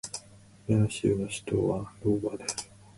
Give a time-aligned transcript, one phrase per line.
[0.65, 2.53] デラウェア州の州都はドーバーである